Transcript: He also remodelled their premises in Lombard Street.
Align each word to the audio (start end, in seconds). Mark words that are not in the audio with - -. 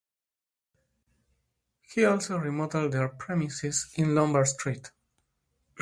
He 1.93 2.05
also 2.05 2.37
remodelled 2.39 2.93
their 2.93 3.07
premises 3.09 3.91
in 3.93 4.15
Lombard 4.15 4.47
Street. 4.47 4.89